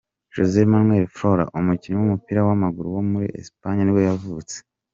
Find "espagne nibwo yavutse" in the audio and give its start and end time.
3.41-4.55